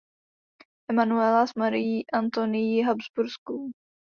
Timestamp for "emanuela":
0.89-1.43